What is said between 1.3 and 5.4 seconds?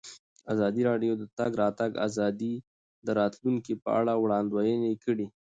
تګ راتګ ازادي د راتلونکې په اړه وړاندوینې کړې.